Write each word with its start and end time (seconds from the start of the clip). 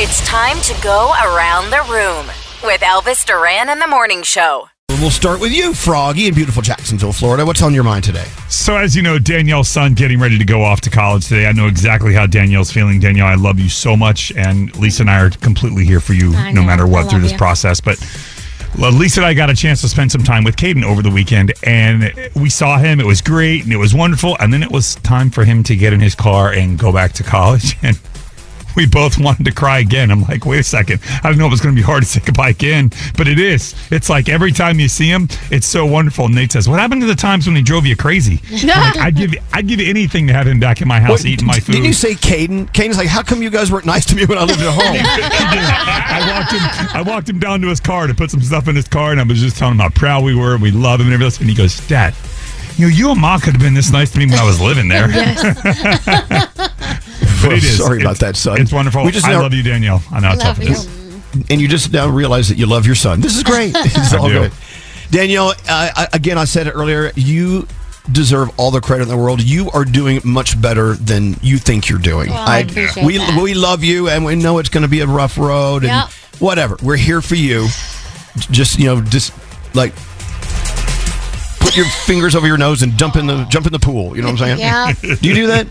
It's 0.00 0.24
time 0.24 0.60
to 0.60 0.80
go 0.80 1.12
around 1.24 1.70
the 1.70 1.82
room 1.90 2.26
with 2.62 2.82
Elvis 2.82 3.26
Duran 3.26 3.68
and 3.68 3.82
the 3.82 3.88
Morning 3.88 4.22
Show. 4.22 4.68
We'll 4.90 5.10
start 5.10 5.40
with 5.40 5.50
you, 5.50 5.74
Froggy, 5.74 6.28
in 6.28 6.34
beautiful 6.34 6.62
Jacksonville, 6.62 7.12
Florida. 7.12 7.44
What's 7.44 7.62
on 7.62 7.74
your 7.74 7.82
mind 7.82 8.04
today? 8.04 8.26
So, 8.48 8.76
as 8.76 8.94
you 8.94 9.02
know, 9.02 9.18
Danielle's 9.18 9.68
son 9.68 9.94
getting 9.94 10.20
ready 10.20 10.38
to 10.38 10.44
go 10.44 10.62
off 10.62 10.80
to 10.82 10.90
college 10.90 11.26
today. 11.26 11.48
I 11.48 11.52
know 11.52 11.66
exactly 11.66 12.14
how 12.14 12.26
Danielle's 12.26 12.70
feeling. 12.70 13.00
Danielle, 13.00 13.26
I 13.26 13.34
love 13.34 13.58
you 13.58 13.68
so 13.68 13.96
much, 13.96 14.30
and 14.36 14.72
Lisa 14.76 15.02
and 15.02 15.10
I 15.10 15.20
are 15.20 15.30
completely 15.30 15.84
here 15.84 15.98
for 15.98 16.12
you, 16.12 16.32
I 16.32 16.52
no 16.52 16.60
know. 16.60 16.66
matter 16.68 16.86
what, 16.86 17.10
through 17.10 17.22
this 17.22 17.32
you. 17.32 17.38
process. 17.38 17.80
But 17.80 17.98
Lisa 18.78 19.18
and 19.18 19.26
I 19.26 19.34
got 19.34 19.50
a 19.50 19.54
chance 19.56 19.80
to 19.80 19.88
spend 19.88 20.12
some 20.12 20.22
time 20.22 20.44
with 20.44 20.54
Caden 20.54 20.84
over 20.84 21.02
the 21.02 21.10
weekend, 21.10 21.54
and 21.64 22.14
we 22.36 22.50
saw 22.50 22.78
him. 22.78 23.00
It 23.00 23.06
was 23.06 23.20
great, 23.20 23.64
and 23.64 23.72
it 23.72 23.78
was 23.78 23.94
wonderful. 23.94 24.36
And 24.38 24.52
then 24.52 24.62
it 24.62 24.70
was 24.70 24.94
time 24.94 25.28
for 25.28 25.44
him 25.44 25.64
to 25.64 25.74
get 25.74 25.92
in 25.92 25.98
his 25.98 26.14
car 26.14 26.52
and 26.52 26.78
go 26.78 26.92
back 26.92 27.14
to 27.14 27.24
college, 27.24 27.76
and 27.82 27.98
we 28.78 28.86
both 28.86 29.18
wanted 29.18 29.44
to 29.44 29.52
cry 29.52 29.80
again. 29.80 30.08
I'm 30.12 30.22
like, 30.22 30.46
wait 30.46 30.60
a 30.60 30.62
second. 30.62 31.00
I 31.24 31.28
didn't 31.28 31.38
know 31.38 31.48
it 31.48 31.50
was 31.50 31.60
going 31.60 31.74
to 31.74 31.78
be 31.78 31.84
hard 31.84 32.04
to 32.04 32.08
say 32.08 32.20
goodbye 32.24 32.50
again, 32.50 32.92
but 33.16 33.26
it 33.26 33.40
is. 33.40 33.74
It's 33.90 34.08
like 34.08 34.28
every 34.28 34.52
time 34.52 34.78
you 34.78 34.86
see 34.86 35.08
him, 35.08 35.26
it's 35.50 35.66
so 35.66 35.84
wonderful. 35.84 36.26
And 36.26 36.36
Nate 36.36 36.52
says, 36.52 36.68
"What 36.68 36.78
happened 36.78 37.00
to 37.00 37.08
the 37.08 37.16
times 37.16 37.48
when 37.48 37.56
he 37.56 37.62
drove 37.62 37.86
you 37.86 37.96
crazy?" 37.96 38.40
I'm 38.52 38.68
like, 38.68 38.98
I'd 38.98 39.16
give 39.16 39.34
you, 39.34 39.40
I'd 39.52 39.66
give 39.66 39.80
you 39.80 39.90
anything 39.90 40.28
to 40.28 40.32
have 40.32 40.46
him 40.46 40.60
back 40.60 40.80
in 40.80 40.86
my 40.86 41.00
house 41.00 41.24
Wait, 41.24 41.32
eating 41.32 41.46
my 41.48 41.58
food. 41.58 41.72
Didn't 41.72 41.86
you 41.86 41.92
say 41.92 42.14
Caden? 42.14 42.72
Caden's 42.72 42.96
like, 42.98 43.08
how 43.08 43.22
come 43.22 43.42
you 43.42 43.50
guys 43.50 43.72
weren't 43.72 43.84
nice 43.84 44.06
to 44.06 44.14
me 44.14 44.26
when 44.26 44.38
I 44.38 44.44
lived 44.44 44.60
at 44.60 44.72
home? 44.72 44.78
I 44.84 46.38
walked 46.38 46.52
him. 46.52 46.88
I 46.94 47.02
walked 47.02 47.28
him 47.28 47.40
down 47.40 47.60
to 47.62 47.68
his 47.68 47.80
car 47.80 48.06
to 48.06 48.14
put 48.14 48.30
some 48.30 48.40
stuff 48.42 48.68
in 48.68 48.76
his 48.76 48.86
car, 48.86 49.10
and 49.10 49.20
I 49.20 49.24
was 49.24 49.40
just 49.40 49.56
telling 49.56 49.74
him 49.74 49.80
how 49.80 49.88
proud 49.88 50.22
we 50.22 50.36
were 50.36 50.54
and 50.54 50.62
we 50.62 50.70
love 50.70 51.00
him 51.00 51.06
and 51.06 51.14
everything 51.14 51.26
else. 51.26 51.40
And 51.40 51.48
he 51.48 51.56
goes, 51.56 51.84
"Dad, 51.88 52.14
you 52.76 52.86
know, 52.86 52.94
you 52.94 53.10
and 53.10 53.20
Ma 53.20 53.38
could 53.38 53.54
have 53.54 53.62
been 53.62 53.74
this 53.74 53.90
nice 53.90 54.12
to 54.12 54.18
me 54.18 54.26
when 54.26 54.38
I 54.38 54.44
was 54.44 54.60
living 54.60 54.86
there." 54.86 55.08
but 57.48 57.58
it 57.58 57.64
is. 57.64 57.78
Sorry 57.78 58.00
about 58.00 58.18
that, 58.18 58.36
son. 58.36 58.60
It's 58.60 58.72
wonderful. 58.72 59.04
We 59.04 59.12
just 59.12 59.26
I 59.26 59.32
now- 59.32 59.42
love 59.42 59.54
you, 59.54 59.62
Danielle. 59.62 60.02
I 60.10 60.20
know 60.20 60.28
how 60.28 60.34
tough 60.36 60.60
it 60.60 60.68
is. 60.70 60.86
and 61.50 61.60
you 61.60 61.68
just 61.68 61.92
now 61.92 62.08
realize 62.08 62.48
that 62.48 62.58
you 62.58 62.66
love 62.66 62.86
your 62.86 62.94
son. 62.94 63.20
This 63.20 63.36
is 63.36 63.42
great. 63.42 63.72
It's 63.76 64.12
I 64.12 64.18
all 64.18 64.28
do. 64.28 64.34
good. 64.40 64.52
Danielle, 65.10 65.54
uh, 65.68 66.06
again, 66.12 66.36
I 66.38 66.44
said 66.44 66.66
it 66.66 66.72
earlier. 66.72 67.12
You 67.16 67.66
deserve 68.12 68.50
all 68.58 68.70
the 68.70 68.80
credit 68.80 69.02
in 69.04 69.08
the 69.08 69.16
world. 69.16 69.42
You 69.42 69.70
are 69.72 69.84
doing 69.84 70.20
much 70.24 70.60
better 70.60 70.94
than 70.94 71.36
you 71.42 71.58
think 71.58 71.88
you're 71.88 71.98
doing. 71.98 72.30
Well, 72.30 72.48
I 72.48 72.58
appreciate 72.60 73.04
we 73.06 73.18
that. 73.18 73.42
we 73.42 73.54
love 73.54 73.82
you, 73.84 74.08
and 74.08 74.24
we 74.24 74.34
know 74.34 74.58
it's 74.58 74.68
going 74.70 74.82
to 74.82 74.88
be 74.88 75.00
a 75.00 75.06
rough 75.06 75.36
road, 75.38 75.82
and 75.84 75.92
Yep. 75.92 76.10
whatever. 76.40 76.76
We're 76.82 76.96
here 76.96 77.20
for 77.22 77.34
you. 77.36 77.68
Just 78.50 78.78
you 78.78 78.86
know, 78.86 79.00
just 79.02 79.32
like 79.74 79.94
put 79.94 80.17
your 81.78 81.86
fingers 82.04 82.34
over 82.34 82.46
your 82.46 82.58
nose 82.58 82.82
and 82.82 82.92
jump 82.98 83.16
in 83.16 83.26
the 83.26 83.44
jump 83.46 83.66
in 83.66 83.72
the 83.72 83.78
pool. 83.78 84.14
You 84.16 84.22
know 84.22 84.28
what 84.32 84.40
I'm 84.42 84.58
saying? 84.58 84.58
Yeah. 84.58 84.92
Do 85.22 85.28
you 85.28 85.34
do 85.34 85.46
that? 85.46 85.66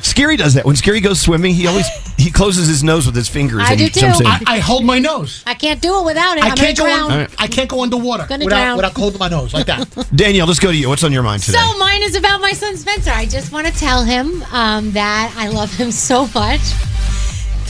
Skeery 0.00 0.38
does 0.38 0.54
that. 0.54 0.64
When 0.64 0.76
Skeery 0.76 1.02
goes 1.02 1.20
swimming, 1.20 1.54
he 1.54 1.66
always 1.66 1.86
he 2.16 2.30
closes 2.30 2.66
his 2.68 2.82
nose 2.82 3.04
with 3.06 3.14
his 3.14 3.28
fingers. 3.28 3.60
I 3.60 3.70
and 3.72 3.78
do 3.78 3.84
he 3.84 3.90
jumps 3.90 4.18
too. 4.18 4.24
in. 4.24 4.30
I, 4.30 4.40
I 4.46 4.58
hold 4.60 4.84
my 4.84 4.98
nose. 4.98 5.42
I 5.46 5.54
can't 5.54 5.82
do 5.82 5.98
it 6.00 6.04
without 6.04 6.38
it. 6.38 6.44
I 6.44 6.48
I'm 6.50 6.56
can't 6.56 6.76
go. 6.78 6.84
gonna 6.84 7.06
drown. 7.08 7.20
Un- 7.22 7.28
I 7.38 7.46
can't 7.48 7.68
go 7.68 7.82
underwater 7.82 8.26
Gonna 8.26 8.44
without 8.44 8.56
drown. 8.64 8.76
without 8.76 8.92
holding 8.94 9.18
my 9.18 9.28
nose 9.28 9.52
like 9.52 9.66
that. 9.66 10.08
Danielle, 10.14 10.46
let's 10.46 10.60
go 10.60 10.70
to 10.70 10.76
you. 10.76 10.88
What's 10.88 11.04
on 11.04 11.12
your 11.12 11.22
mind 11.22 11.42
today? 11.42 11.58
So 11.58 11.78
mine 11.78 12.02
is 12.02 12.14
about 12.16 12.40
my 12.40 12.52
son 12.52 12.76
Spencer. 12.76 13.10
I 13.10 13.26
just 13.26 13.52
want 13.52 13.66
to 13.66 13.72
tell 13.72 14.04
him 14.04 14.42
um, 14.52 14.92
that 14.92 15.34
I 15.36 15.48
love 15.48 15.72
him 15.74 15.90
so 15.90 16.26
much. 16.34 16.60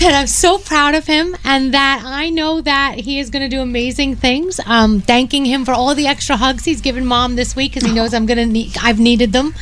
That 0.04 0.12
I'm 0.12 0.26
so 0.26 0.58
proud 0.58 0.94
of 0.94 1.06
him, 1.06 1.34
and 1.44 1.72
that 1.72 2.02
I 2.04 2.28
know 2.28 2.60
that 2.60 2.96
he 2.98 3.18
is 3.18 3.30
going 3.30 3.40
to 3.40 3.48
do 3.48 3.62
amazing 3.62 4.16
things. 4.16 4.60
Um, 4.66 5.00
thanking 5.00 5.46
him 5.46 5.64
for 5.64 5.72
all 5.72 5.94
the 5.94 6.06
extra 6.06 6.36
hugs 6.36 6.62
he's 6.66 6.82
given 6.82 7.06
mom 7.06 7.36
this 7.36 7.56
week 7.56 7.72
because 7.72 7.88
he 7.88 7.94
knows 7.94 8.12
I'm 8.12 8.26
going 8.26 8.36
to 8.36 8.44
need. 8.44 8.76
I've 8.82 9.00
needed 9.00 9.32
them, 9.32 9.54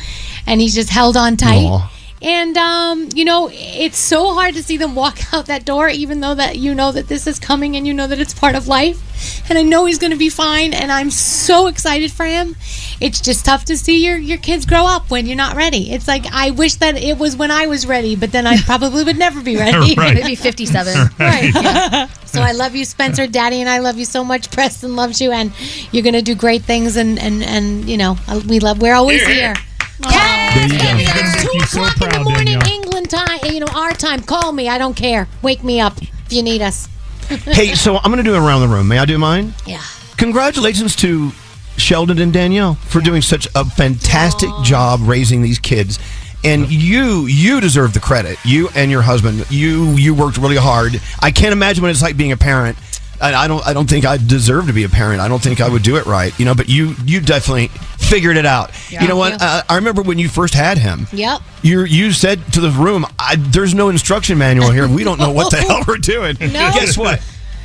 and 0.45 0.59
he's 0.59 0.75
just 0.75 0.89
held 0.89 1.15
on 1.15 1.37
tight. 1.37 1.63
Aw. 1.63 1.89
And 2.21 2.57
um, 2.57 3.07
you 3.15 3.23
know, 3.23 3.49
it's 3.53 3.97
so 3.97 4.33
hard 4.33 4.55
to 4.55 4.63
see 4.63 4.75
them 4.75 4.95
walk 4.95 5.19
out 5.33 5.45
that 5.45 5.63
door, 5.63 5.87
even 5.87 6.19
though 6.19 6.35
that 6.35 6.57
you 6.57 6.75
know 6.75 6.91
that 6.91 7.07
this 7.07 7.25
is 7.25 7.39
coming 7.39 7.77
and 7.77 7.87
you 7.87 7.93
know 7.93 8.07
that 8.07 8.19
it's 8.19 8.33
part 8.33 8.55
of 8.55 8.67
life. 8.67 9.49
And 9.49 9.57
I 9.57 9.61
know 9.61 9.85
he's 9.85 9.97
going 9.97 10.11
to 10.11 10.17
be 10.17 10.27
fine, 10.27 10.73
and 10.73 10.91
I'm 10.91 11.09
so 11.09 11.67
excited 11.67 12.11
for 12.11 12.25
him. 12.25 12.57
It's 13.01 13.19
just 13.21 13.45
tough 13.45 13.65
to 13.65 13.77
see 13.77 14.05
your 14.05 14.17
your 14.17 14.37
kids 14.37 14.65
grow 14.65 14.85
up 14.85 15.09
when 15.09 15.25
you're 15.25 15.35
not 15.37 15.55
ready. 15.55 15.91
It's 15.91 16.07
like 16.07 16.25
I 16.31 16.51
wish 16.51 16.75
that 16.75 16.95
it 16.97 17.17
was 17.17 17.35
when 17.35 17.51
I 17.51 17.67
was 17.67 17.85
ready, 17.85 18.15
but 18.15 18.31
then 18.31 18.45
I 18.47 18.57
probably 18.61 19.03
would 19.03 19.17
never 19.17 19.41
be 19.41 19.57
ready. 19.57 19.95
Right. 20.03 20.13
Maybe 20.15 20.35
57. 20.35 20.93
Right. 21.19 22.07
so 22.25 22.41
I 22.41 22.51
love 22.53 22.75
you, 22.75 22.85
Spencer. 22.85 23.27
Daddy 23.27 23.61
and 23.61 23.69
I 23.69 23.79
love 23.79 23.97
you 23.97 24.05
so 24.05 24.23
much. 24.23 24.51
Preston 24.51 24.95
loves 24.95 25.19
you, 25.21 25.31
and 25.31 25.51
you're 25.91 26.03
gonna 26.03 26.21
do 26.21 26.35
great 26.35 26.63
things. 26.63 26.95
And 26.97 27.19
and 27.19 27.43
and 27.43 27.87
you 27.89 27.97
know, 27.97 28.17
uh, 28.27 28.41
we 28.47 28.59
love. 28.59 28.81
We're 28.81 28.95
always 28.95 29.25
here. 29.25 29.53
Yes, 29.99 30.69
There 30.71 30.79
baby, 30.79 31.03
it's 31.07 31.43
two 31.43 31.49
you 31.53 31.65
so 31.65 31.83
o'clock 31.83 32.01
in 32.01 32.09
the 32.09 32.23
morning, 32.29 32.45
Danielle. 32.59 32.67
England 32.73 33.09
time. 33.09 33.39
You 33.45 33.59
know, 33.61 33.67
our 33.73 33.91
time. 33.93 34.21
Call 34.21 34.51
me. 34.51 34.67
I 34.67 34.77
don't 34.77 34.95
care. 34.95 35.27
Wake 35.41 35.63
me 35.63 35.79
up 35.79 36.01
if 36.01 36.33
you 36.33 36.41
need 36.43 36.61
us. 36.61 36.87
hey, 37.29 37.73
so 37.75 37.97
I'm 37.97 38.11
going 38.11 38.17
to 38.17 38.23
do 38.23 38.33
it 38.35 38.39
around 38.39 38.61
the 38.61 38.67
room. 38.67 38.87
May 38.87 38.97
I 38.99 39.05
do 39.05 39.17
mine? 39.17 39.53
Yeah. 39.65 39.81
Congratulations 40.17 40.95
to 40.97 41.31
Sheldon 41.77 42.19
and 42.19 42.31
Danielle 42.33 42.75
for 42.75 43.01
doing 43.01 43.21
such 43.21 43.47
a 43.55 43.65
fantastic 43.65 44.49
job 44.63 45.01
raising 45.03 45.41
these 45.41 45.59
kids. 45.59 45.99
And 46.45 46.69
you, 46.69 47.25
you 47.25 47.61
deserve 47.61 47.93
the 47.93 48.01
credit. 48.01 48.37
You 48.43 48.69
and 48.75 48.91
your 48.91 49.01
husband, 49.01 49.49
you, 49.49 49.91
you 49.91 50.13
worked 50.13 50.37
really 50.37 50.57
hard. 50.57 51.01
I 51.21 51.31
can't 51.31 51.53
imagine 51.53 51.81
what 51.81 51.91
it's 51.91 52.01
like 52.01 52.17
being 52.17 52.33
a 52.33 52.37
parent 52.37 52.77
I, 53.23 53.45
I 53.45 53.47
don't. 53.47 53.65
I 53.65 53.73
don't 53.73 53.89
think 53.89 54.05
I 54.05 54.17
deserve 54.17 54.67
to 54.67 54.73
be 54.73 54.83
a 54.83 54.89
parent. 54.89 55.21
I 55.21 55.29
don't 55.29 55.41
think 55.41 55.61
I 55.61 55.69
would 55.69 55.81
do 55.81 55.95
it 55.95 56.05
right. 56.05 56.37
You 56.37 56.45
know, 56.45 56.53
but 56.53 56.67
you 56.67 56.95
you 57.05 57.21
definitely 57.21 57.67
figured 57.97 58.35
it 58.35 58.45
out. 58.45 58.71
you 58.89 59.07
know 59.07 59.15
what? 59.15 59.41
Uh, 59.41 59.63
I 59.69 59.75
remember 59.75 60.01
when 60.01 60.19
you 60.19 60.27
first 60.27 60.53
had 60.53 60.77
him. 60.77 61.07
Yep. 61.13 61.41
You 61.61 61.85
you 61.85 62.11
said 62.11 62.45
to 62.53 62.59
the 62.59 62.69
room, 62.71 63.05
I, 63.17 63.37
"There's 63.37 63.73
no 63.73 63.87
instruction 63.89 64.37
manual 64.37 64.71
here. 64.71 64.87
We 64.89 65.05
don't 65.05 65.19
know 65.19 65.31
what 65.31 65.51
the 65.51 65.57
hell 65.67 65.83
we're 65.87 65.97
doing." 65.97 66.35
No. 66.39 66.71
Guess 66.73 66.97
what? 66.97 67.21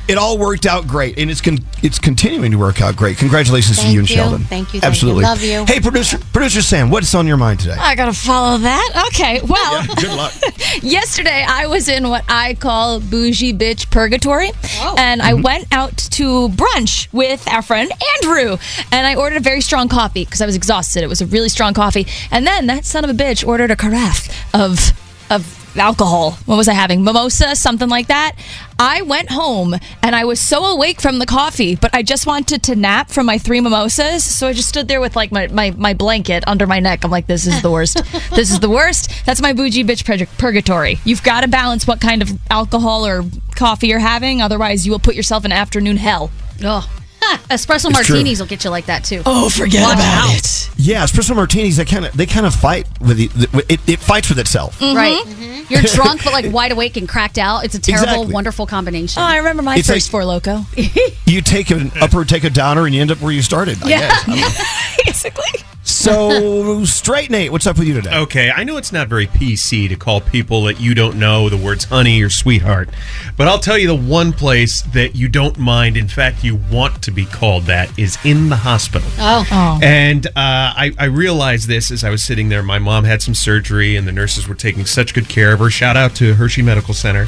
It 0.09 0.17
all 0.17 0.39
worked 0.39 0.65
out 0.65 0.87
great, 0.87 1.19
and 1.19 1.29
it's 1.29 1.39
con- 1.39 1.59
it's 1.83 1.99
continuing 1.99 2.51
to 2.51 2.57
work 2.57 2.81
out 2.81 2.95
great. 2.95 3.17
Congratulations 3.17 3.77
to 3.79 3.87
you 3.87 3.99
and 3.99 4.09
you. 4.09 4.15
Sheldon. 4.15 4.39
Thank 4.39 4.73
you, 4.73 4.79
thank 4.79 4.83
you. 4.83 4.87
Absolutely. 4.87 5.23
Love 5.23 5.43
you. 5.43 5.65
Hey, 5.65 5.79
producer 5.79 6.17
producer 6.33 6.63
Sam, 6.63 6.89
what's 6.89 7.13
on 7.13 7.27
your 7.27 7.37
mind 7.37 7.59
today? 7.59 7.75
I 7.79 7.93
gotta 7.93 8.13
follow 8.13 8.57
that. 8.57 9.05
Okay, 9.09 9.39
well, 9.47 9.85
Good 9.95 10.17
luck. 10.17 10.33
yesterday 10.81 11.45
I 11.47 11.67
was 11.67 11.87
in 11.87 12.09
what 12.09 12.25
I 12.27 12.55
call 12.55 12.99
bougie 12.99 13.53
bitch 13.53 13.91
purgatory, 13.91 14.51
Oh. 14.79 14.95
and 14.97 15.21
I 15.21 15.33
mm-hmm. 15.33 15.43
went 15.43 15.67
out 15.71 15.95
to 15.97 16.49
brunch 16.49 17.07
with 17.13 17.47
our 17.47 17.61
friend 17.61 17.91
Andrew, 18.15 18.57
and 18.91 19.05
I 19.05 19.13
ordered 19.13 19.37
a 19.37 19.41
very 19.41 19.61
strong 19.61 19.89
coffee 19.89 20.25
because 20.25 20.41
I 20.41 20.47
was 20.47 20.55
exhausted. 20.55 21.03
It 21.03 21.07
was 21.07 21.21
a 21.21 21.27
really 21.27 21.49
strong 21.49 21.75
coffee, 21.75 22.07
and 22.31 22.47
then 22.47 22.65
that 22.65 22.83
son 22.83 23.03
of 23.03 23.11
a 23.11 23.13
bitch 23.13 23.47
ordered 23.47 23.69
a 23.69 23.75
carafe 23.75 24.27
of 24.55 24.91
of 25.29 25.58
alcohol. 25.75 26.31
What 26.45 26.55
was 26.55 26.67
I 26.67 26.73
having? 26.73 27.03
Mimosa, 27.03 27.55
something 27.55 27.89
like 27.89 28.07
that. 28.07 28.33
I 28.77 29.01
went 29.01 29.29
home 29.29 29.75
and 30.01 30.15
I 30.15 30.25
was 30.25 30.39
so 30.39 30.65
awake 30.65 31.01
from 31.01 31.19
the 31.19 31.25
coffee, 31.25 31.75
but 31.75 31.93
I 31.93 32.01
just 32.01 32.25
wanted 32.25 32.63
to 32.63 32.75
nap 32.75 33.09
from 33.09 33.25
my 33.25 33.37
three 33.37 33.59
mimosas. 33.59 34.23
So 34.23 34.47
I 34.47 34.53
just 34.53 34.69
stood 34.69 34.87
there 34.87 35.01
with 35.01 35.15
like 35.15 35.31
my, 35.31 35.47
my, 35.47 35.71
my 35.71 35.93
blanket 35.93 36.43
under 36.47 36.65
my 36.65 36.79
neck. 36.79 37.03
I'm 37.03 37.11
like, 37.11 37.27
this 37.27 37.45
is 37.45 37.61
the 37.61 37.71
worst. 37.71 37.95
this 38.35 38.51
is 38.51 38.59
the 38.59 38.69
worst. 38.69 39.25
That's 39.25 39.41
my 39.41 39.53
bougie 39.53 39.83
bitch 39.83 40.05
purgatory. 40.37 40.99
You've 41.03 41.23
got 41.23 41.41
to 41.41 41.47
balance 41.47 41.85
what 41.85 41.99
kind 41.99 42.21
of 42.21 42.31
alcohol 42.49 43.05
or 43.05 43.25
coffee 43.55 43.87
you're 43.87 43.99
having. 43.99 44.41
Otherwise, 44.41 44.85
you 44.85 44.91
will 44.91 44.99
put 44.99 45.15
yourself 45.15 45.45
in 45.45 45.51
afternoon 45.51 45.97
hell. 45.97 46.31
Oh. 46.63 46.98
Espresso 47.49 47.89
It's 47.89 48.05
true. 48.05 48.15
martinis 48.15 48.39
will 48.39 48.47
get 48.47 48.63
you 48.63 48.69
like 48.69 48.85
that 48.87 49.03
too. 49.03 49.21
Oh, 49.25 49.49
forget 49.49 49.83
Watch 49.83 49.95
about 49.95 50.29
out. 50.29 50.35
it. 50.35 50.69
Yeah, 50.77 51.03
espresso 51.03 51.35
martinis. 51.35 51.77
They 51.77 51.85
kind 51.85 52.05
of 52.05 52.15
they 52.15 52.25
kind 52.25 52.45
of 52.45 52.53
fight 52.55 52.87
with 53.01 53.17
the, 53.17 53.63
it. 53.67 53.79
It 53.87 53.99
fights 53.99 54.29
with 54.29 54.39
itself. 54.39 54.79
Mm-hmm. 54.79 54.95
Right. 54.95 55.23
Mm-hmm. 55.25 55.73
You're 55.73 55.81
drunk 55.93 56.23
but 56.23 56.31
like 56.33 56.51
wide 56.53 56.71
awake 56.71 56.95
and 56.97 57.07
cracked 57.07 57.37
out. 57.37 57.65
It's 57.65 57.75
a 57.75 57.79
terrible, 57.79 58.05
Exactly. 58.13 58.33
wonderful 58.33 58.65
combination. 58.65 59.21
Oh, 59.21 59.25
I 59.25 59.37
remember 59.37 59.61
my 59.63 59.75
It's 59.75 59.87
first 59.87 60.11
like- 60.11 60.11
Four 60.11 60.21
Loko. 60.21 60.65
You 61.29 61.41
take 61.41 61.69
an 61.69 61.91
upper, 62.01 62.25
take 62.25 62.43
a 62.43 62.49
downer, 62.49 62.85
and 62.85 62.95
you 62.95 63.01
end 63.01 63.11
up 63.11 63.21
where 63.21 63.31
you 63.31 63.41
started. 63.43 63.77
I 63.83 63.89
Yeah. 63.89 63.99
guess. 63.99 64.27
I 64.27 64.95
don't. 64.97 65.05
Basically. 65.05 65.63
So, 65.89 66.85
straight 66.85 67.31
Nate, 67.31 67.51
what's 67.51 67.65
up 67.65 67.79
with 67.79 67.87
you 67.87 67.95
today? 67.95 68.15
Okay, 68.15 68.51
I 68.51 68.63
know 68.63 68.77
it's 68.77 68.91
not 68.91 69.07
very 69.07 69.25
PC 69.25 69.89
to 69.89 69.95
call 69.95 70.21
people 70.21 70.63
that 70.65 70.79
you 70.79 70.93
don't 70.93 71.17
know 71.17 71.49
the 71.49 71.57
words 71.57 71.85
honey 71.85 72.21
or 72.21 72.29
sweetheart, 72.29 72.89
but 73.35 73.47
I'll 73.47 73.57
tell 73.57 73.77
you 73.77 73.87
the 73.87 73.95
one 73.95 74.31
place 74.31 74.83
that 74.83 75.15
you 75.15 75.27
don't 75.27 75.57
mind, 75.57 75.97
in 75.97 76.07
fact, 76.07 76.43
you 76.43 76.57
want 76.71 77.01
to 77.01 77.11
be 77.11 77.25
called 77.25 77.63
that, 77.63 77.97
is 77.97 78.19
in 78.23 78.49
the 78.49 78.55
hospital. 78.55 79.09
Oh. 79.17 79.43
Oh. 79.51 79.79
And 79.81 80.27
uh, 80.27 80.31
I, 80.35 80.91
I 80.99 81.05
realized 81.05 81.67
this 81.67 81.89
as 81.89 82.03
I 82.03 82.11
was 82.11 82.23
sitting 82.23 82.49
there. 82.49 82.61
My 82.61 82.79
mom 82.79 83.03
had 83.03 83.23
some 83.23 83.33
surgery, 83.33 83.95
and 83.95 84.07
the 84.07 84.11
nurses 84.11 84.47
were 84.47 84.55
taking 84.55 84.85
such 84.85 85.15
good 85.15 85.27
care 85.27 85.53
of 85.53 85.59
her. 85.59 85.71
Shout 85.71 85.97
out 85.97 86.15
to 86.17 86.35
Hershey 86.35 86.61
Medical 86.61 86.93
Center. 86.93 87.25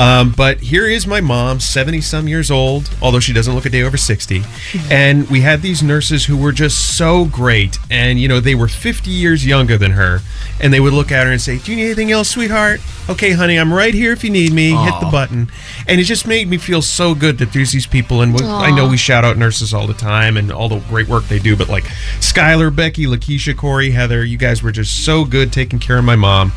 Um, 0.00 0.34
but 0.36 0.58
here 0.58 0.88
is 0.88 1.06
my 1.06 1.20
mom, 1.20 1.60
70 1.60 2.00
some 2.00 2.26
years 2.26 2.50
old, 2.50 2.90
although 3.00 3.20
she 3.20 3.32
doesn't 3.32 3.54
look 3.54 3.64
a 3.64 3.70
day 3.70 3.82
over 3.82 3.96
60. 3.96 4.42
And 4.90 5.30
we 5.30 5.40
had 5.42 5.62
these 5.62 5.84
nurses 5.84 6.24
who 6.24 6.36
were 6.36 6.52
just 6.52 6.96
so 6.96 7.26
great. 7.26 7.78
And, 7.92 8.18
you 8.18 8.26
know, 8.26 8.40
they 8.40 8.54
were 8.54 8.68
50 8.68 9.10
years 9.10 9.44
younger 9.44 9.76
than 9.76 9.92
her. 9.92 10.20
And 10.60 10.72
they 10.72 10.80
would 10.80 10.94
look 10.94 11.12
at 11.12 11.26
her 11.26 11.32
and 11.32 11.40
say, 11.40 11.58
Do 11.58 11.70
you 11.72 11.76
need 11.76 11.84
anything 11.86 12.10
else, 12.10 12.30
sweetheart? 12.30 12.80
Okay, 13.10 13.32
honey, 13.32 13.56
I'm 13.58 13.72
right 13.72 13.92
here 13.92 14.12
if 14.12 14.24
you 14.24 14.30
need 14.30 14.52
me. 14.52 14.70
Hit 14.70 14.94
the 15.00 15.08
button. 15.10 15.50
And 15.86 16.00
it 16.00 16.04
just 16.04 16.26
made 16.26 16.48
me 16.48 16.56
feel 16.56 16.80
so 16.80 17.14
good 17.14 17.36
that 17.38 17.52
there's 17.52 17.70
these 17.72 17.86
people. 17.86 18.22
And 18.22 18.32
we- 18.32 18.44
I 18.46 18.70
know 18.70 18.88
we 18.88 18.96
shout 18.96 19.24
out 19.24 19.36
nurses 19.36 19.74
all 19.74 19.86
the 19.86 19.92
time 19.94 20.36
and 20.38 20.50
all 20.50 20.68
the 20.70 20.78
great 20.88 21.06
work 21.08 21.28
they 21.28 21.38
do, 21.38 21.54
but 21.56 21.68
like 21.68 21.84
Skylar, 22.20 22.74
Becky, 22.74 23.04
Lakeisha, 23.06 23.54
Corey, 23.56 23.90
Heather, 23.90 24.24
you 24.24 24.38
guys 24.38 24.62
were 24.62 24.72
just 24.72 25.04
so 25.04 25.24
good 25.26 25.52
taking 25.52 25.78
care 25.78 25.98
of 25.98 26.04
my 26.04 26.16
mom. 26.16 26.52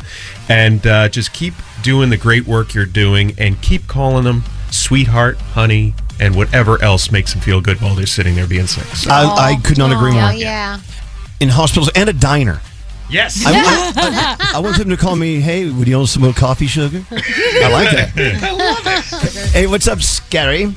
And 0.48 0.86
uh, 0.86 1.08
just 1.10 1.32
keep 1.34 1.52
doing 1.82 2.08
the 2.10 2.16
great 2.16 2.46
work 2.46 2.72
you're 2.74 2.86
doing 2.86 3.34
and 3.38 3.60
keep 3.60 3.86
calling 3.88 4.24
them 4.24 4.44
sweetheart, 4.70 5.36
honey, 5.38 5.94
and 6.18 6.34
whatever 6.34 6.80
else 6.82 7.10
makes 7.10 7.32
them 7.32 7.42
feel 7.42 7.60
good 7.60 7.80
while 7.82 7.94
they're 7.94 8.06
sitting 8.06 8.36
there 8.36 8.46
being 8.46 8.66
sick. 8.66 8.84
So, 8.96 9.10
I, 9.10 9.50
I 9.52 9.56
could 9.56 9.76
not 9.78 9.92
agree 9.92 10.12
Oh, 10.12 10.20
more. 10.20 10.32
yeah. 10.32 10.80
In 11.40 11.48
hospitals 11.50 11.90
and 11.94 12.08
a 12.08 12.12
diner. 12.14 12.60
yes. 13.10 13.44
I, 13.46 13.52
want, 13.52 13.96
I, 13.98 14.52
I 14.56 14.58
want 14.60 14.78
them 14.78 14.88
to 14.88 14.96
call 14.96 15.16
me, 15.16 15.40
hey, 15.40 15.70
would 15.70 15.86
you 15.86 15.96
want 15.96 16.08
some 16.08 16.22
more 16.22 16.32
coffee 16.32 16.66
sugar? 16.66 17.04
I 17.10 17.68
like 17.70 17.90
that. 17.90 18.12
I 18.42 18.52
love 18.52 18.80
it. 18.84 19.50
Hey, 19.50 19.66
what's 19.66 19.86
up, 19.86 19.98
Skeery? 19.98 20.74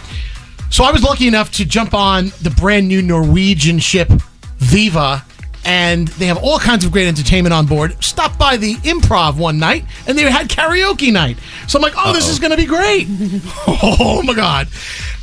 So 0.71 0.83
I 0.83 0.91
was 0.91 1.01
lucky 1.01 1.27
enough 1.27 1.51
to 1.53 1.65
jump 1.65 1.93
on 1.93 2.25
the 2.41 2.49
brand 2.51 2.87
new 2.87 3.01
Norwegian 3.01 3.79
ship 3.79 4.09
Viva, 4.57 5.25
and 5.65 6.07
they 6.09 6.25
have 6.27 6.37
all 6.43 6.59
kinds 6.59 6.85
of 6.85 6.91
great 6.91 7.07
entertainment 7.07 7.53
on 7.53 7.65
board. 7.65 8.01
Stopped 8.03 8.37
by 8.37 8.57
the 8.57 8.75
improv 8.75 9.37
one 9.37 9.57
night, 9.57 9.85
and 10.07 10.17
they 10.17 10.23
had 10.29 10.47
karaoke 10.49 11.11
night. 11.11 11.37
So 11.67 11.79
I'm 11.79 11.83
like, 11.83 11.93
oh, 11.97 12.13
this 12.13 12.27
is 12.27 12.37
going 12.37 12.51
to 12.51 12.57
be 12.57 12.65
great. 12.65 13.07
oh 13.67 14.21
my 14.23 14.33
god, 14.33 14.67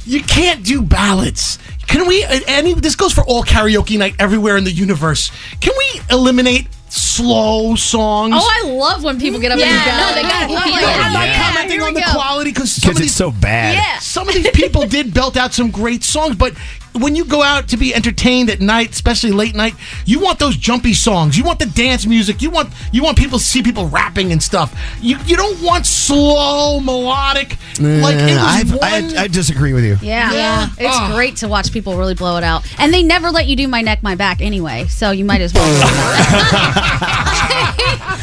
you 0.04 0.22
can't 0.22 0.64
do 0.64 0.82
ballads. 0.82 1.58
Can 1.86 2.06
we? 2.06 2.24
Uh, 2.24 2.40
any 2.46 2.74
this 2.74 2.96
goes 2.96 3.12
for 3.12 3.24
all 3.24 3.42
karaoke 3.42 3.98
night 3.98 4.14
everywhere 4.18 4.56
in 4.56 4.64
the 4.64 4.72
universe. 4.72 5.30
Can 5.60 5.72
we 5.76 6.00
eliminate 6.10 6.68
slow 6.88 7.74
songs? 7.76 8.34
Oh, 8.36 8.50
I 8.64 8.68
love 8.70 9.02
when 9.04 9.18
people 9.18 9.40
get 9.40 9.52
up 9.52 9.58
and 9.58 9.64
do 9.64 9.74
Yeah, 9.74 10.08
no, 10.08 10.14
they 10.14 10.22
gotta 10.22 10.44
I'm 10.54 10.62
keep 10.64 10.72
like, 10.72 10.82
it. 10.82 11.04
I'm 11.06 11.12
not 11.12 11.26
Yeah, 11.26 11.42
commenting 11.52 11.82
on 11.82 11.94
the 11.94 12.00
go. 12.00 12.12
quality 12.12 12.50
because 12.52 12.76
Because 12.76 13.00
it's 13.00 13.12
so 13.14 13.30
bad. 13.30 13.74
Yeah. 13.74 13.98
some 13.98 14.28
of 14.28 14.34
these 14.34 14.50
people 14.50 14.86
did 14.86 15.12
belt 15.12 15.36
out 15.36 15.52
some 15.54 15.70
great 15.70 16.04
songs, 16.04 16.36
but 16.36 16.54
when 16.98 17.14
you 17.16 17.24
go 17.24 17.42
out 17.42 17.68
to 17.68 17.76
be 17.76 17.94
entertained 17.94 18.50
at 18.50 18.60
night, 18.60 18.90
especially 18.92 19.30
late 19.32 19.54
night, 19.54 19.74
you 20.04 20.20
want 20.20 20.38
those 20.38 20.56
jumpy 20.56 20.92
songs. 20.94 21.36
You 21.36 21.44
want 21.44 21.58
the 21.58 21.66
dance 21.66 22.06
music. 22.06 22.42
You 22.42 22.50
want 22.50 22.72
you 22.92 23.02
want 23.02 23.16
people 23.18 23.38
to 23.38 23.44
see 23.44 23.62
people 23.62 23.86
rapping 23.88 24.32
and 24.32 24.42
stuff. 24.42 24.74
You 25.00 25.18
you 25.26 25.36
don't 25.36 25.62
want 25.62 25.86
slow 25.86 26.80
melodic 26.80 27.56
like 27.80 28.16
it 28.16 28.36
was 28.36 28.72
I, 28.82 29.00
one. 29.02 29.16
I, 29.16 29.22
I 29.24 29.26
disagree 29.28 29.72
with 29.72 29.84
you. 29.84 29.96
Yeah. 30.02 30.32
Yeah. 30.32 30.68
It's 30.78 30.96
Oh. 30.98 31.14
great 31.14 31.36
to 31.36 31.48
watch 31.48 31.72
people 31.72 31.96
really 31.98 32.14
blow 32.14 32.36
it 32.38 32.44
out. 32.44 32.64
And 32.78 32.92
they 32.92 33.02
never 33.02 33.30
let 33.30 33.46
you 33.46 33.56
do 33.56 33.68
my 33.68 33.82
neck, 33.82 34.02
my 34.02 34.14
back 34.14 34.40
anyway, 34.40 34.86
so 34.88 35.10
you 35.10 35.24
might 35.24 35.40
as 35.40 35.52
well. 35.52 35.64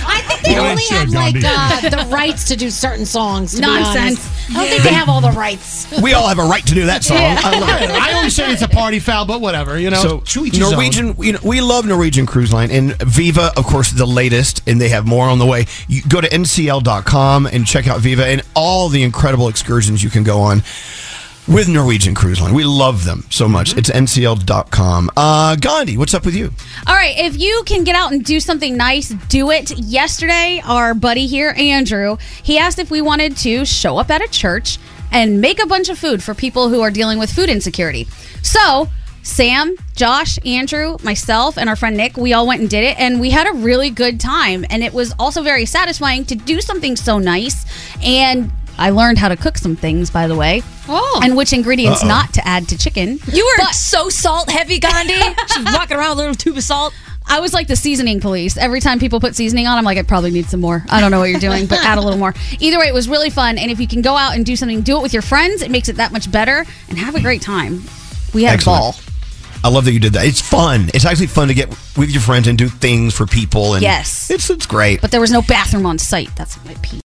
I 0.05 0.23
think 0.27 0.32
they 0.43 0.57
only 0.57 0.81
sure, 0.81 0.97
have 0.99 1.09
like 1.09 1.35
uh, 1.43 1.89
the 1.89 2.07
rights 2.09 2.47
to 2.49 2.55
do 2.55 2.69
certain 2.69 3.05
songs. 3.05 3.55
To 3.55 3.61
be 3.61 3.67
Nonsense. 3.67 3.97
honest. 3.97 4.49
I 4.49 4.53
don't 4.53 4.67
think 4.67 4.83
they 4.83 4.93
have 4.93 5.09
all 5.09 5.21
the 5.21 5.31
rights. 5.31 5.89
We 6.01 6.13
all 6.13 6.27
have 6.27 6.39
a 6.39 6.43
right 6.43 6.65
to 6.65 6.73
do 6.73 6.85
that 6.85 7.03
song. 7.03 7.17
I 7.19 7.59
love 7.59 7.81
it. 7.81 7.89
I 7.89 8.13
always 8.13 8.35
say 8.35 8.51
it's 8.51 8.61
a 8.61 8.67
party 8.67 8.99
foul, 8.99 9.25
but 9.25 9.41
whatever, 9.41 9.79
you 9.79 9.89
know. 9.89 10.01
So 10.01 10.19
to 10.19 10.45
each 10.45 10.55
his 10.55 10.63
own. 10.63 10.71
Norwegian, 10.71 11.15
you 11.19 11.33
know, 11.33 11.39
we 11.43 11.61
love 11.61 11.85
Norwegian 11.85 12.25
Cruise 12.25 12.53
Line 12.53 12.71
and 12.71 12.95
Viva, 13.01 13.51
of 13.55 13.65
course, 13.65 13.91
the 13.91 14.05
latest, 14.05 14.61
and 14.67 14.79
they 14.79 14.89
have 14.89 15.05
more 15.05 15.25
on 15.25 15.39
the 15.39 15.45
way. 15.45 15.65
You 15.87 16.01
go 16.07 16.21
to 16.21 16.27
ncl.com 16.29 17.45
and 17.47 17.65
check 17.65 17.87
out 17.87 17.99
Viva 18.01 18.25
and 18.25 18.41
all 18.55 18.89
the 18.89 19.03
incredible 19.03 19.47
excursions 19.47 20.03
you 20.03 20.09
can 20.09 20.23
go 20.23 20.39
on 20.41 20.63
with 21.47 21.67
Norwegian 21.67 22.15
Cruise 22.15 22.41
Line. 22.41 22.53
We 22.53 22.63
love 22.63 23.05
them 23.05 23.25
so 23.29 23.47
much. 23.47 23.75
It's 23.75 23.89
ncl.com. 23.89 25.11
Uh, 25.15 25.55
Gandhi, 25.55 25.97
what's 25.97 26.13
up 26.13 26.25
with 26.25 26.35
you? 26.35 26.51
All 26.87 26.95
right, 26.95 27.17
if 27.17 27.39
you 27.39 27.63
can 27.65 27.83
get 27.83 27.95
out 27.95 28.11
and 28.11 28.23
do 28.23 28.39
something 28.39 28.77
nice, 28.77 29.09
do 29.29 29.51
it. 29.51 29.77
Yesterday, 29.77 30.61
our 30.65 30.93
buddy 30.93 31.27
here, 31.27 31.53
Andrew, 31.57 32.17
he 32.43 32.57
asked 32.57 32.79
if 32.79 32.89
we 32.89 33.01
wanted 33.01 33.35
to 33.37 33.65
show 33.65 33.97
up 33.97 34.09
at 34.09 34.23
a 34.23 34.27
church 34.27 34.77
and 35.11 35.41
make 35.41 35.61
a 35.61 35.67
bunch 35.67 35.89
of 35.89 35.97
food 35.97 36.23
for 36.23 36.33
people 36.33 36.69
who 36.69 36.81
are 36.81 36.91
dealing 36.91 37.19
with 37.19 37.31
food 37.31 37.49
insecurity. 37.49 38.05
So, 38.41 38.89
Sam, 39.21 39.75
Josh, 39.95 40.37
Andrew, 40.45 40.97
myself, 41.03 41.57
and 41.57 41.69
our 41.69 41.75
friend 41.75 41.95
Nick, 41.95 42.17
we 42.17 42.33
all 42.33 42.45
went 42.45 42.61
and 42.61 42.69
did 42.69 42.83
it, 42.83 42.99
and 42.99 43.21
we 43.21 43.29
had 43.29 43.47
a 43.47 43.53
really 43.53 43.89
good 43.89 44.19
time. 44.19 44.65
And 44.69 44.83
it 44.83 44.93
was 44.93 45.13
also 45.17 45.43
very 45.43 45.65
satisfying 45.65 46.25
to 46.25 46.35
do 46.35 46.59
something 46.59 46.95
so 46.95 47.19
nice. 47.19 47.65
And 48.03 48.51
I 48.77 48.89
learned 48.89 49.17
how 49.17 49.29
to 49.29 49.35
cook 49.35 49.57
some 49.57 49.75
things, 49.75 50.09
by 50.09 50.27
the 50.27 50.35
way. 50.35 50.61
Oh. 50.87 51.21
And 51.23 51.37
which 51.37 51.53
ingredients 51.53 52.03
not 52.03 52.33
to 52.33 52.47
add 52.47 52.67
to 52.69 52.77
chicken. 52.77 53.19
You 53.31 53.45
were 53.45 53.63
But- 53.65 53.73
so 53.75 54.09
salt 54.09 54.49
heavy, 54.49 54.79
Gandhi. 54.79 55.13
She's 55.53 55.65
walking 55.73 55.97
around 55.97 56.09
with 56.11 56.17
a 56.19 56.21
little 56.21 56.35
tube 56.35 56.57
of 56.57 56.63
salt. 56.63 56.93
I 57.25 57.39
was 57.39 57.53
like 57.53 57.67
the 57.67 57.75
seasoning 57.77 58.19
police. 58.19 58.57
Every 58.57 58.81
time 58.81 58.99
people 58.99 59.19
put 59.21 59.33
seasoning 59.35 59.65
on, 59.65 59.77
I'm 59.77 59.85
like, 59.85 59.97
I 59.97 60.01
probably 60.01 60.31
need 60.31 60.47
some 60.47 60.59
more. 60.59 60.83
I 60.89 60.99
don't 60.99 61.09
know 61.09 61.19
what 61.19 61.29
you're 61.29 61.39
doing, 61.39 61.67
but 61.67 61.79
add 61.79 61.97
a 61.97 62.01
little 62.01 62.19
more. 62.19 62.33
Either 62.59 62.77
way, 62.79 62.87
it 62.87 62.93
was 62.93 63.07
really 63.07 63.29
fun. 63.29 63.57
And 63.57 63.71
if 63.71 63.79
you 63.79 63.87
can 63.87 64.01
go 64.01 64.15
out 64.17 64.35
and 64.35 64.45
do 64.45 64.57
something, 64.57 64.81
do 64.81 64.97
it 64.97 65.01
with 65.03 65.13
your 65.13 65.21
friends. 65.21 65.61
It 65.61 65.71
makes 65.71 65.87
it 65.87 65.95
that 65.95 66.11
much 66.11 66.29
better 66.29 66.65
and 66.89 66.97
have 66.97 67.15
a 67.15 67.21
great 67.21 67.41
time. 67.41 67.83
We 68.33 68.43
had 68.43 68.55
Excellent. 68.55 68.77
a 68.77 68.81
ball. 68.81 68.95
I 69.63 69.69
love 69.69 69.85
that 69.85 69.93
you 69.93 69.99
did 70.01 70.11
that. 70.13 70.25
It's 70.25 70.41
fun. 70.41 70.89
It's 70.93 71.05
actually 71.05 71.27
fun 71.27 71.47
to 71.47 71.53
get 71.53 71.69
with 71.95 72.09
your 72.09 72.21
friends 72.21 72.49
and 72.49 72.57
do 72.57 72.67
things 72.67 73.13
for 73.13 73.25
people. 73.25 73.75
And 73.75 73.81
Yes. 73.81 74.29
it's 74.29 74.49
it's 74.49 74.65
great. 74.65 74.99
But 74.99 75.11
there 75.11 75.21
was 75.21 75.31
no 75.31 75.41
bathroom 75.41 75.85
on 75.85 75.97
site. 75.97 76.35
That's 76.35 76.57
my 76.65 76.73
peeve. 76.81 77.01